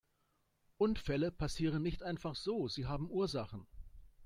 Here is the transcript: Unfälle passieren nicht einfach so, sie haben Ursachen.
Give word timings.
Unfälle 0.79 1.29
passieren 1.31 1.83
nicht 1.83 2.01
einfach 2.01 2.33
so, 2.35 2.67
sie 2.67 2.87
haben 2.87 3.07
Ursachen. 3.11 3.67